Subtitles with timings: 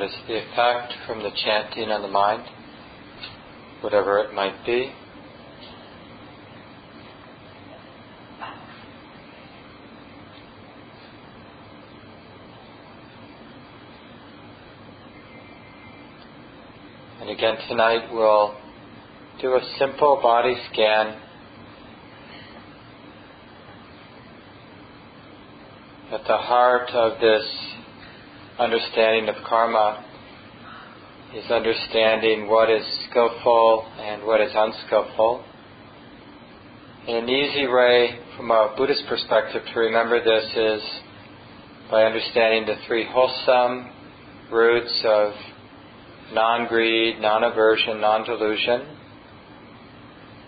[0.00, 2.48] Notice the effect from the chanting on the mind,
[3.82, 4.90] whatever it might be.
[17.20, 18.56] And again, tonight we'll
[19.42, 21.20] do a simple body scan
[26.10, 27.69] at the heart of this
[28.60, 30.04] understanding of karma
[31.34, 35.42] is understanding what is skillful and what is unskillful.
[37.08, 40.82] And an easy way from a Buddhist perspective to remember this is
[41.90, 43.90] by understanding the three wholesome
[44.52, 45.32] roots of
[46.34, 48.96] non-greed, non-aversion, non-delusion,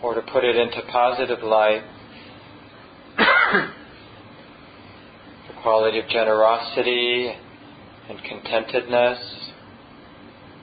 [0.03, 1.83] or to put it into positive light,
[3.17, 3.73] the
[5.63, 7.33] quality of generosity
[8.09, 9.19] and contentedness,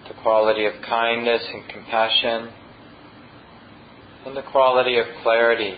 [0.07, 2.49] the quality of kindness and compassion,
[4.25, 5.75] and the quality of clarity,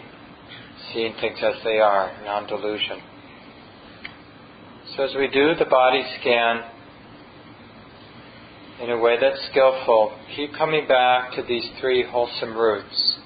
[0.92, 3.00] seeing things as they are, non-delusion.
[4.96, 6.64] So as we do the body scan,
[8.82, 13.20] in a way that's skillful, keep coming back to these three wholesome roots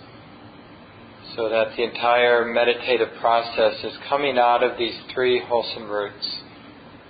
[1.35, 6.41] so that the entire meditative process is coming out of these three wholesome roots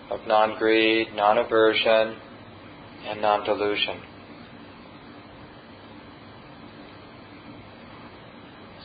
[0.10, 2.18] of non greed, non aversion,
[3.08, 4.02] and non delusion.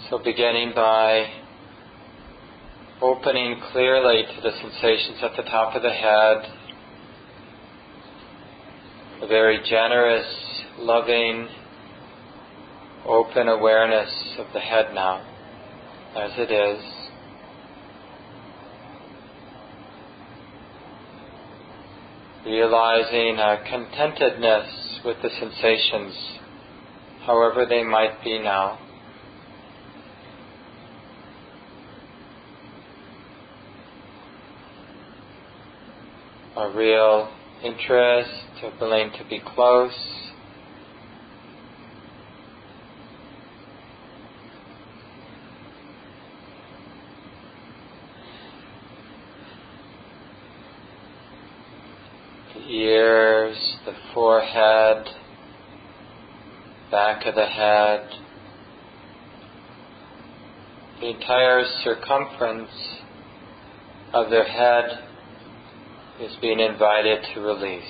[0.09, 1.31] So, beginning by
[3.01, 6.57] opening clearly to the sensations at the top of the head
[9.23, 10.27] a very generous,
[10.79, 11.47] loving,
[13.05, 15.21] open awareness of the head now,
[16.17, 17.00] as it is.
[22.51, 26.13] Realizing a contentedness with the sensations,
[27.25, 28.77] however they might be now.
[36.57, 38.31] A real interest,
[38.65, 39.93] a willing to be close.
[52.53, 55.07] The ears, the forehead,
[56.91, 58.09] back of the head,
[61.01, 62.71] the entire circumference
[64.13, 65.05] of their head
[66.21, 67.83] is being invited to release.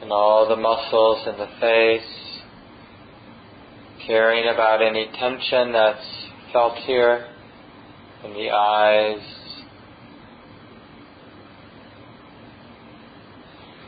[0.00, 2.40] And all the muscles in the face,
[4.06, 7.31] caring about any tension that's felt here
[8.24, 9.18] in the eyes,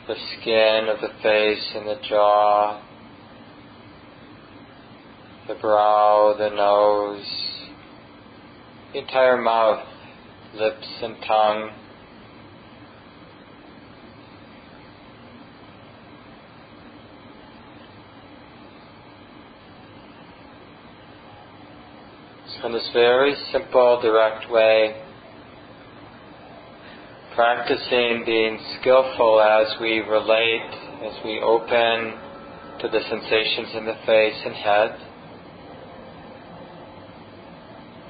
[0.08, 2.82] the skin of the face and the jaw,
[5.46, 7.24] the brow, the nose,
[8.92, 9.86] the entire mouth,
[10.54, 11.70] lips, and tongue.
[22.44, 25.02] In this very simple, direct way,
[27.34, 30.70] practicing being skillful as we relate,
[31.04, 32.18] as we open
[32.80, 34.96] to the sensations in the face and head.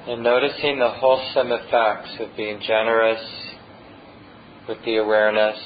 [0.07, 3.23] And noticing the wholesome effects of being generous
[4.67, 5.59] with the awareness.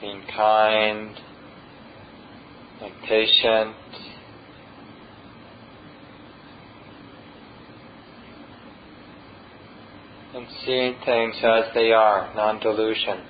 [0.00, 1.16] Being kind
[2.82, 3.74] and patient.
[10.34, 13.24] And seeing things as they are, non delusion.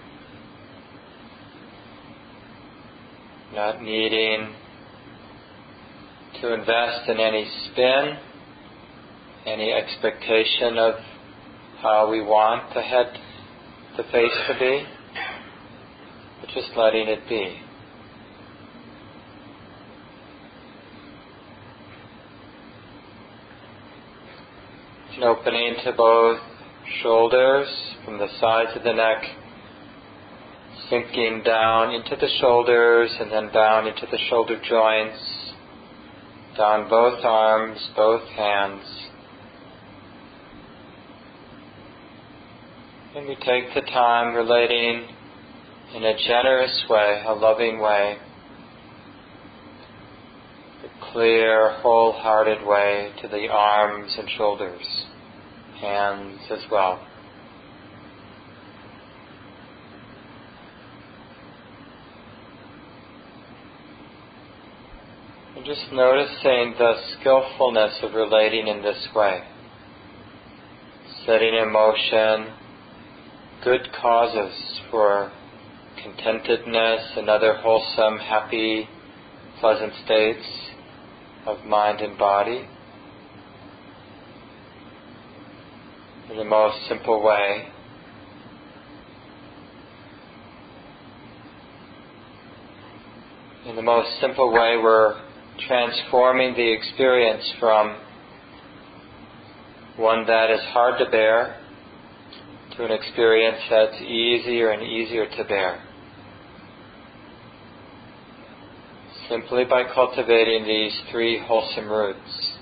[3.54, 4.54] Not needing
[6.40, 8.18] to invest in any spin,
[9.46, 10.94] any expectation of
[11.80, 13.06] how we want the head,
[13.96, 14.84] the face to be,
[16.40, 17.65] but just letting it be.
[25.16, 26.38] And opening to both
[27.02, 27.68] shoulders
[28.04, 29.24] from the sides of the neck,
[30.88, 35.46] sinking down into the shoulders and then down into the shoulder joints
[36.56, 38.84] down both arms, both hands.
[43.14, 45.08] And we take the time relating
[45.94, 48.16] in a generous way, a loving way,
[51.16, 55.06] clear, wholehearted way to the arms and shoulders,
[55.80, 57.00] hands as well.
[65.64, 69.40] Just noticing the skillfulness of relating in this way,
[71.24, 72.52] setting in motion
[73.64, 74.52] good causes
[74.90, 75.32] for
[76.04, 78.86] contentedness and other wholesome, happy,
[79.60, 80.65] pleasant states
[81.46, 82.68] of mind and body
[86.30, 87.68] in the most simple way.
[93.66, 95.20] In the most simple way, we're
[95.66, 97.96] transforming the experience from
[99.96, 101.60] one that is hard to bear
[102.76, 105.85] to an experience that's easier and easier to bear.
[109.28, 112.52] Simply by cultivating these three wholesome roots.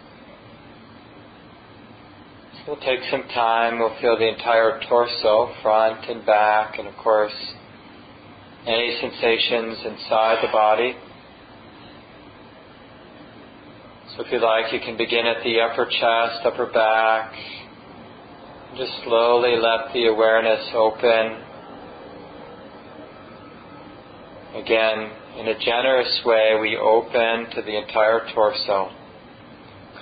[2.66, 7.34] We'll take some time, we'll feel the entire torso, front and back, and of course,
[8.66, 10.96] any sensations inside the body.
[14.16, 17.34] So if you like, you can begin at the upper chest, upper back.
[18.78, 21.42] Just slowly let the awareness open.
[24.54, 28.90] Again, in a generous way, we open to the entire torso.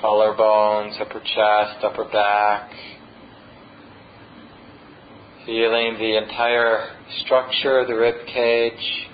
[0.02, 2.70] Collarbones, upper chest, upper back.
[5.46, 6.90] Feeling the entire
[7.25, 9.08] structure of the rib cage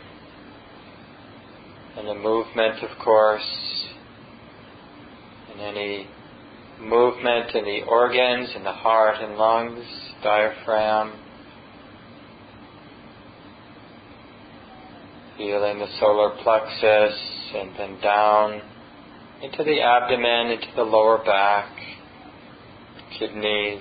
[1.96, 3.78] and the movement, of course
[5.58, 6.06] and any
[6.80, 9.84] movement in the organs, in the heart and lungs,
[10.22, 11.12] diaphragm.
[15.38, 17.16] Feeling the solar plexus
[17.54, 18.60] and then down
[19.40, 21.70] into the abdomen, into the lower back,
[23.16, 23.80] kidneys,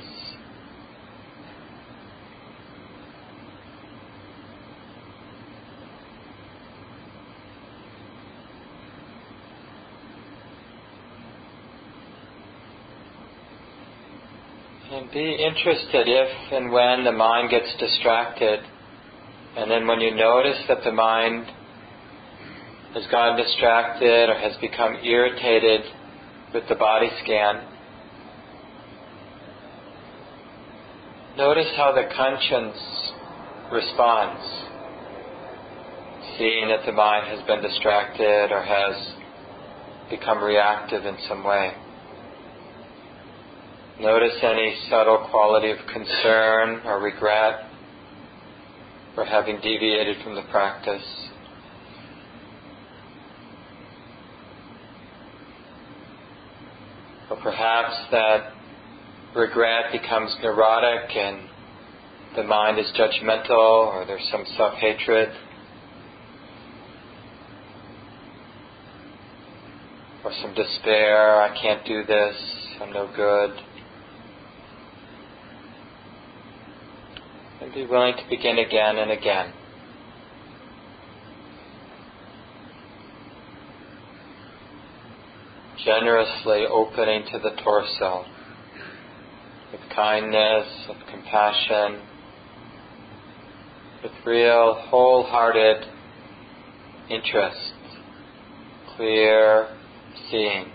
[14.90, 18.62] And be interested if and when the mind gets distracted.
[19.58, 21.48] And then when you notice that the mind
[22.94, 25.82] has gotten distracted or has become irritated
[26.54, 27.64] with the body scan,
[31.36, 32.78] notice how the conscience
[33.72, 34.46] responds,
[36.38, 39.14] seeing that the mind has been distracted or has
[40.12, 41.74] become reactive in some way.
[44.00, 47.67] Notice any subtle quality of concern or regret
[49.18, 51.02] for having deviated from the practice.
[57.32, 58.54] Or perhaps that
[59.36, 61.50] regret becomes neurotic and
[62.36, 65.30] the mind is judgmental or there's some self hatred.
[70.24, 72.36] Or some despair, I can't do this,
[72.80, 73.64] I'm no good.
[77.67, 79.54] and be willing to begin again and again.
[85.86, 88.26] Generously opening to the torso
[89.72, 92.02] with kindness, with compassion,
[94.02, 95.86] with real wholehearted
[97.12, 97.76] interest,
[98.96, 99.68] clear
[100.32, 100.72] seeing.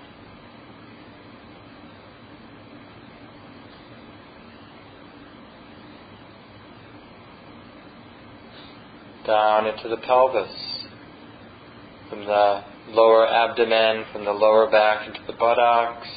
[9.26, 10.50] Down into the pelvis,
[12.08, 16.08] from the lower abdomen, from the lower back into the buttocks,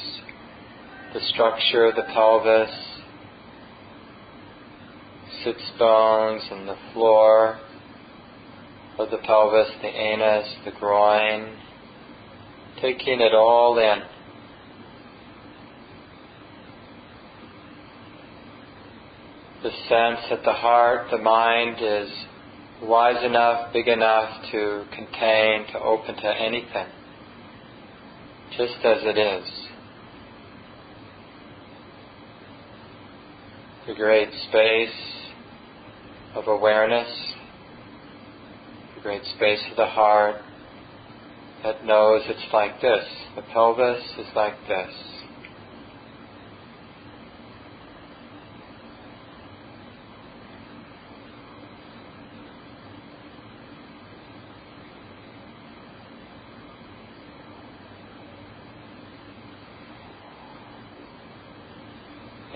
[1.14, 2.70] the structure of the pelvis,
[5.44, 7.60] sits bones and the floor
[8.98, 11.56] of the pelvis, the anus, the groin,
[12.80, 14.02] taking it all in.
[19.62, 22.10] The sense that the heart, the mind is
[22.82, 26.86] wise enough, big enough to contain, to open to anything,
[28.56, 29.48] just as it is.
[33.86, 34.90] The great space
[36.34, 37.08] of awareness,
[38.96, 40.42] the great space of the heart
[41.62, 43.04] that knows it's like this.
[43.36, 44.92] The pelvis is like this.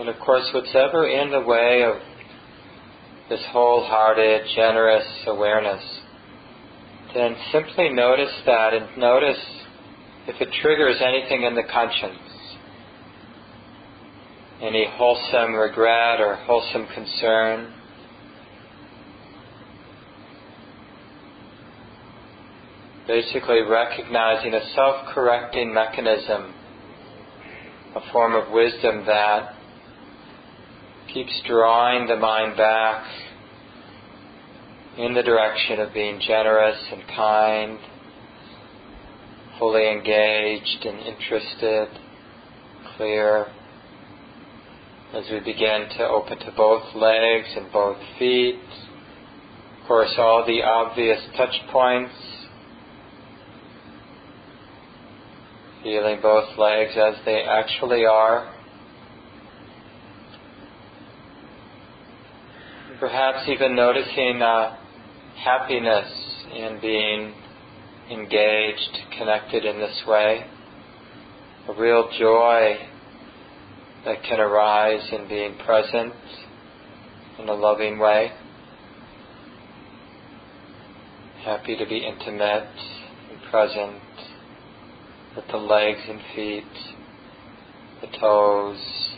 [0.11, 1.95] of course, whatever in the way of
[3.29, 5.83] this wholehearted, generous awareness,
[7.15, 9.39] then simply notice that and notice
[10.27, 12.19] if it triggers anything in the conscience.
[14.61, 17.73] Any wholesome regret or wholesome concern.
[23.07, 26.53] Basically, recognizing a self correcting mechanism,
[27.95, 29.55] a form of wisdom that
[31.13, 33.05] keeps drawing the mind back
[34.97, 37.79] in the direction of being generous and kind,
[39.59, 41.87] fully engaged and interested,
[42.95, 43.47] clear.
[45.13, 48.59] As we begin to open to both legs and both feet,
[49.81, 52.13] of course, all the obvious touch points,
[55.83, 58.53] feeling both legs as they actually are.
[63.01, 64.77] Perhaps even noticing uh,
[65.43, 66.05] happiness
[66.55, 67.33] in being
[68.11, 70.45] engaged, connected in this way,
[71.67, 72.77] a real joy
[74.05, 76.13] that can arise in being present
[77.39, 78.33] in a loving way.
[81.43, 82.69] Happy to be intimate
[83.31, 83.99] and present
[85.35, 86.63] with the legs and feet,
[88.01, 89.10] the toes,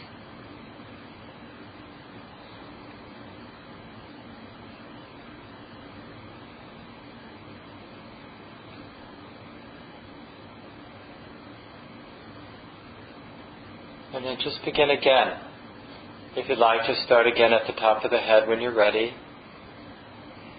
[14.24, 15.36] And then just begin again.
[16.38, 19.12] If you'd like, to start again at the top of the head when you're ready.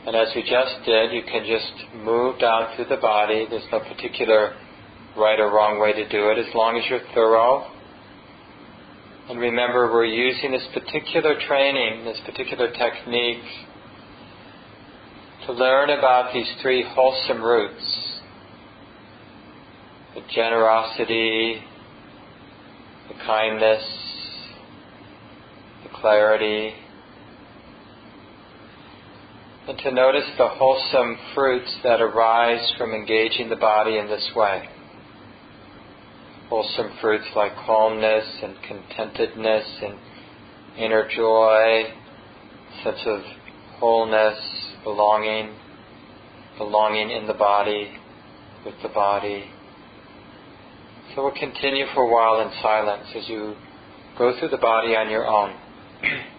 [0.07, 3.47] And as we just did, you can just move down through the body.
[3.49, 4.55] There's no particular
[5.17, 7.73] right or wrong way to do it as long as you're thorough.
[9.31, 13.49] And remember, we're using this particular training, this particular technique,
[15.47, 18.21] to learn about these three wholesome roots
[20.15, 21.63] the generosity,
[23.09, 23.85] the kindness,
[25.83, 26.75] the clarity,
[29.67, 34.69] and to notice the wholesome fruits that arise from engaging the body in this way.
[36.51, 39.99] Wholesome fruits like calmness and contentedness and
[40.79, 41.85] inner joy,
[42.83, 43.21] sense of
[43.79, 44.39] wholeness,
[44.83, 45.55] belonging,
[46.59, 47.91] belonging in the body,
[48.67, 49.45] with the body.
[51.15, 53.55] So we'll continue for a while in silence as you
[54.17, 55.55] go through the body on your own.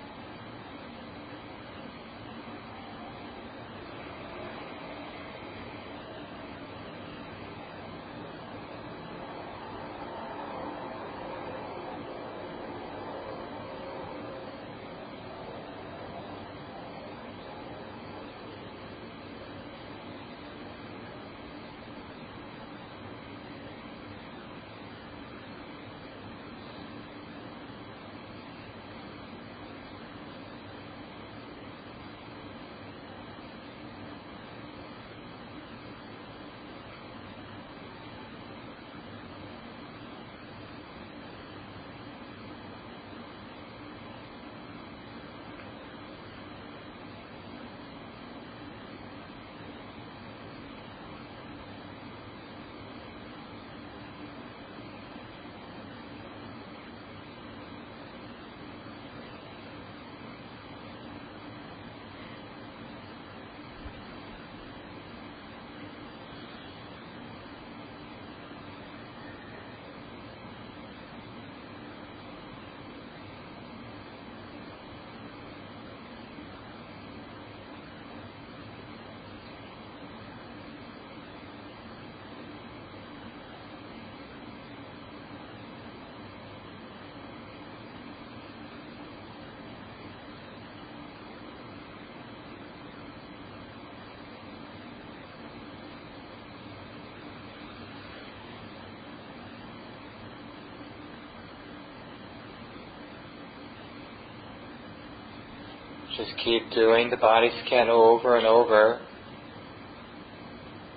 [106.18, 109.02] Just keep doing the body scan over and over.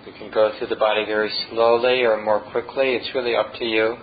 [0.06, 2.94] You can go through the body very slowly or more quickly.
[2.94, 3.96] It's really up to you.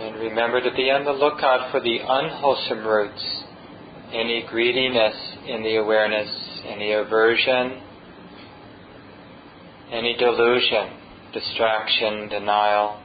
[0.00, 3.44] And remember to be on the lookout for the unwholesome roots
[4.12, 5.14] any greediness
[5.46, 6.28] in the awareness,
[6.66, 7.80] any aversion,
[10.00, 10.96] any delusion,
[11.34, 12.99] distraction, denial.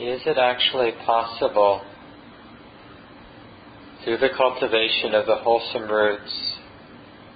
[0.00, 1.82] Is it actually possible
[4.02, 6.54] through the cultivation of the wholesome roots,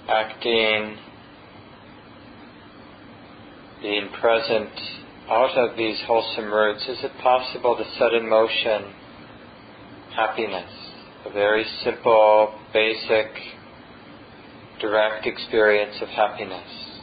[0.08, 0.96] acting,
[3.82, 4.70] being present
[5.28, 8.94] out of these wholesome roots, is it possible to set in motion
[10.16, 10.70] happiness,
[11.26, 13.26] a very simple, basic,
[14.80, 16.98] direct experience of happiness,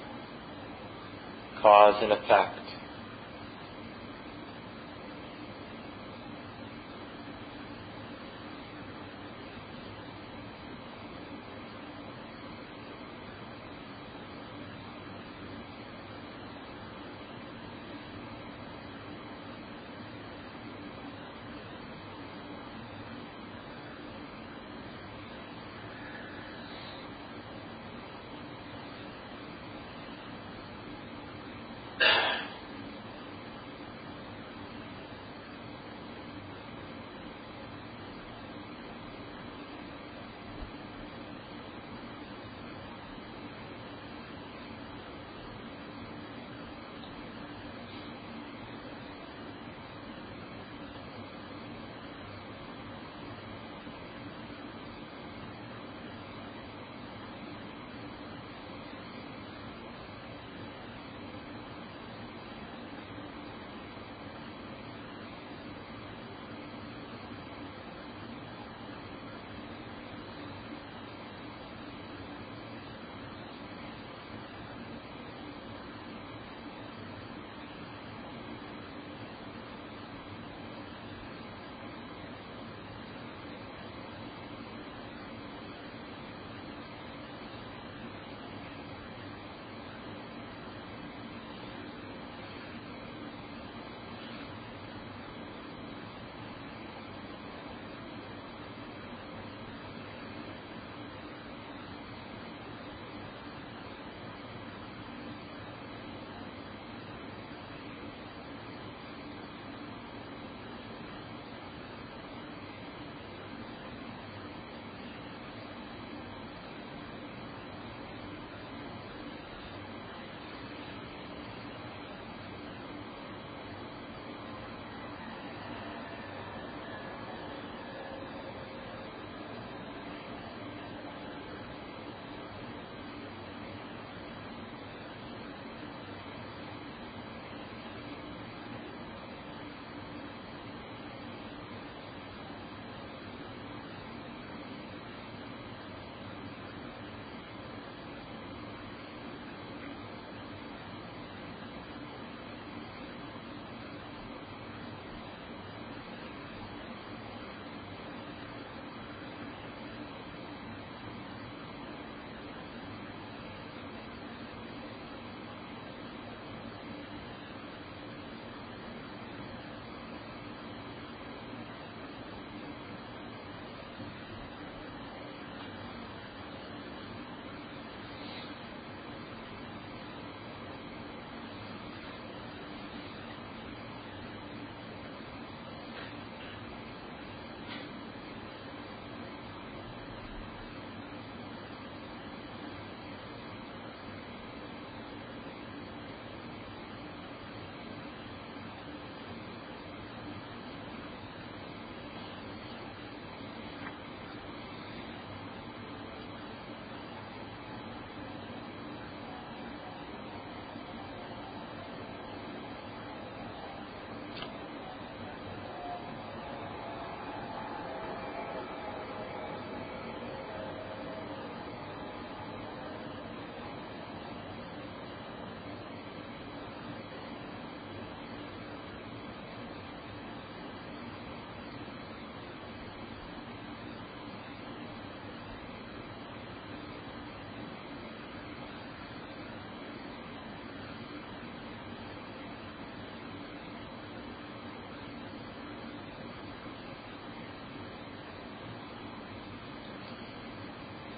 [1.61, 2.60] cause and effect?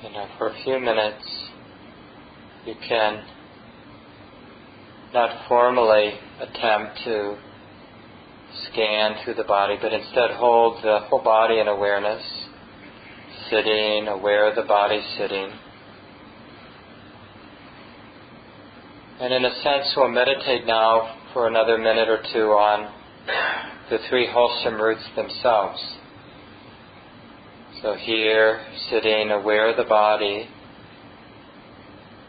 [0.03, 1.23] You know, for a few minutes,
[2.65, 3.23] you can
[5.13, 6.11] not formally
[6.41, 7.37] attempt to
[8.65, 12.21] scan through the body, but instead hold the whole body in awareness,
[13.49, 15.49] sitting, aware of the body sitting.
[19.21, 22.93] And in a sense, we'll meditate now for another minute or two on
[23.89, 25.79] the three wholesome roots themselves.
[27.83, 30.47] So here, sitting aware of the body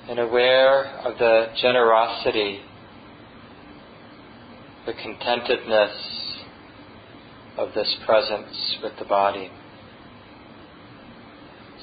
[0.09, 2.61] and aware of the generosity,
[4.85, 5.93] the contentedness
[7.57, 9.49] of this presence with the body.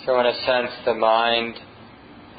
[0.05, 1.55] So, in a sense, the mind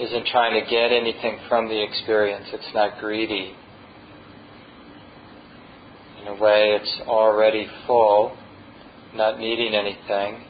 [0.00, 3.54] isn't trying to get anything from the experience, it's not greedy.
[6.20, 8.36] In a way, it's already full,
[9.14, 10.44] not needing anything,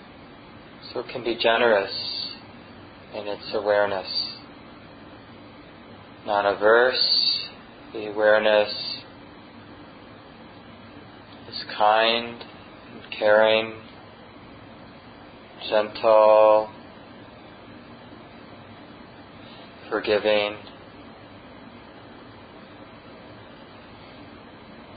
[0.93, 1.93] so it can be generous
[3.15, 4.09] in its awareness.
[6.27, 7.49] Not averse,
[7.93, 9.03] the awareness
[11.49, 12.45] is kind
[12.93, 13.75] and caring,
[15.69, 16.71] gentle,
[19.91, 20.57] forgiving.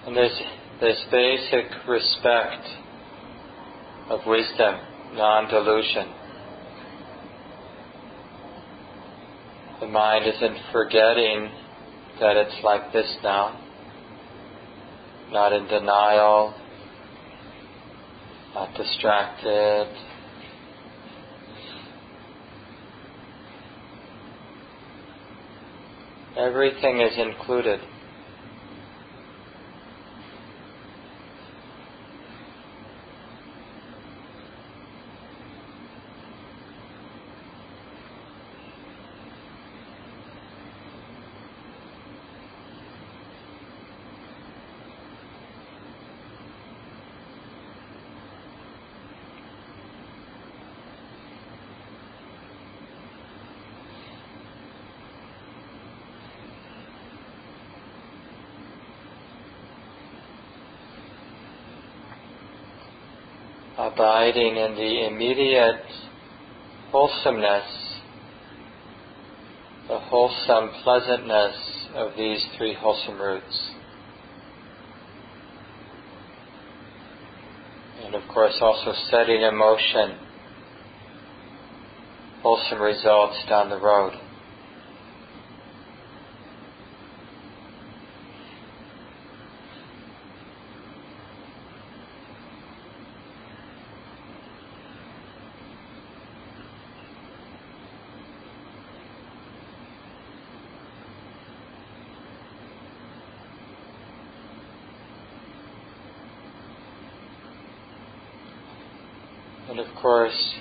[0.06, 0.40] And there's
[0.80, 2.68] this basic respect
[4.10, 4.76] of wisdom,
[5.14, 6.12] non delusion.
[9.80, 11.52] The mind isn't forgetting
[12.20, 13.60] that it's like this now,
[15.32, 16.54] not in denial,
[18.54, 19.88] not distracted.
[26.38, 27.80] Everything is included.
[63.78, 65.84] Abiding in the immediate
[66.92, 67.66] wholesomeness,
[69.88, 71.56] the wholesome pleasantness
[71.94, 73.72] of these three wholesome roots.
[78.06, 80.20] And of course, also setting in motion
[82.42, 84.14] wholesome results down the road.
[109.76, 110.54] And of course,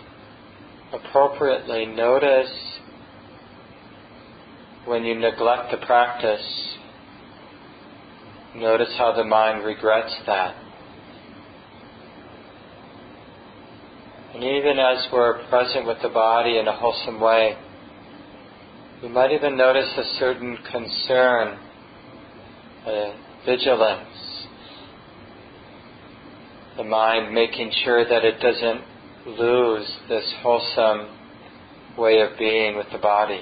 [0.93, 2.51] appropriately notice
[4.87, 6.75] when you neglect the practice,
[8.57, 10.57] notice how the mind regrets that.
[14.35, 17.57] And even as we're present with the body in a wholesome way,
[19.01, 21.61] we might even notice a certain concern,
[22.85, 23.15] a
[23.47, 24.47] vigilance.
[26.77, 28.94] The mind making sure that it doesn't
[29.27, 31.09] lose this wholesome
[31.97, 33.41] way of being with the body.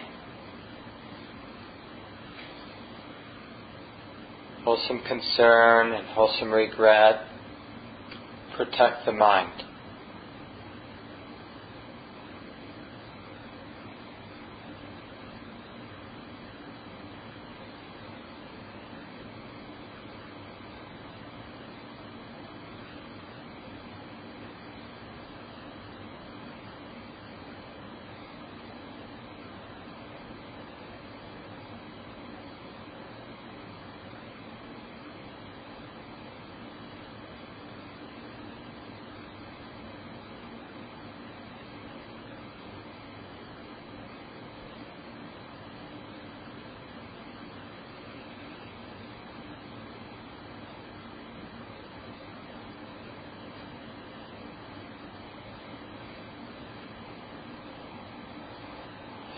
[4.64, 7.26] Wholesome concern and wholesome regret
[8.56, 9.64] protect the mind.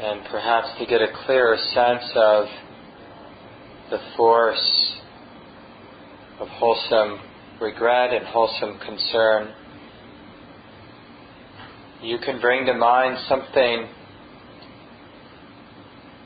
[0.00, 2.46] And perhaps to get a clearer sense of
[3.90, 4.96] the force
[6.40, 7.20] of wholesome
[7.60, 9.54] regret and wholesome concern,
[12.02, 13.88] you can bring to mind something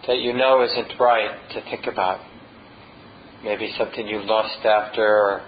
[0.07, 2.21] that you know isn't right to think about.
[3.45, 5.43] Maybe something you lust after, or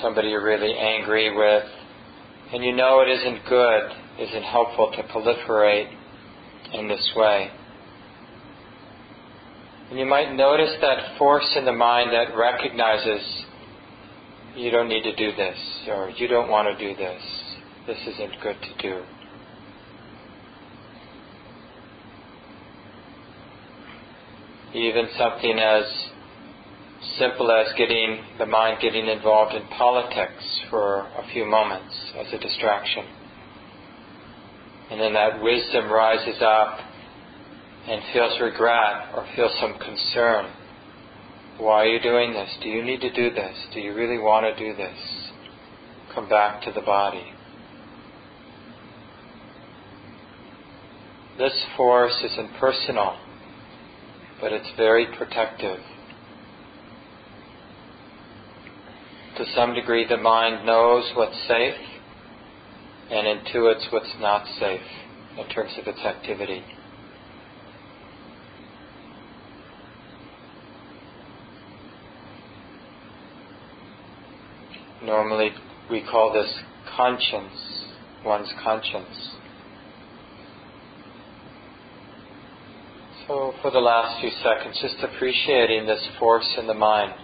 [0.00, 1.64] somebody you're really angry with,
[2.52, 5.94] and you know it isn't good, isn't helpful to proliferate
[6.74, 7.50] in this way.
[9.90, 13.44] And you might notice that force in the mind that recognizes
[14.54, 17.22] you don't need to do this, or you don't want to do this,
[17.86, 19.02] this isn't good to do.
[24.72, 25.84] Even something as
[27.18, 32.38] simple as getting the mind getting involved in politics for a few moments as a
[32.38, 33.04] distraction.
[34.90, 36.80] And then that wisdom rises up
[37.88, 40.52] and feels regret or feels some concern.
[41.58, 42.50] Why are you doing this?
[42.62, 43.56] Do you need to do this?
[43.72, 44.96] Do you really want to do this?
[46.14, 47.32] Come back to the body.
[51.38, 53.16] This force is impersonal,
[54.40, 55.78] but it's very protective.
[59.38, 61.89] To some degree, the mind knows what's safe
[63.10, 64.80] and intuits what's not safe
[65.38, 66.64] in terms of its activity.
[75.02, 75.50] Normally,
[75.90, 76.52] we call this
[76.96, 77.84] conscience,
[78.24, 79.30] one's conscience.
[83.26, 87.14] So, for the last few seconds, just appreciating this force in the mind.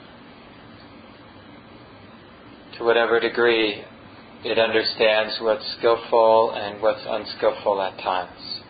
[2.79, 3.85] To whatever degree
[4.47, 8.61] it understands what's skillful and what's unskillful at times.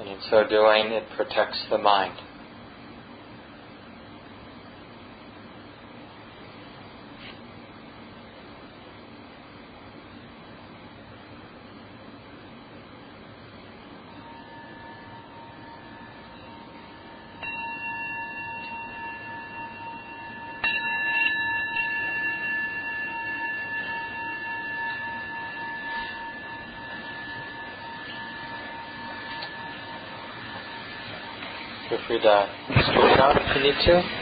[0.00, 2.18] And in so doing, it protects the mind.
[31.90, 32.48] Feel free to
[32.86, 34.19] straighten out if you need to.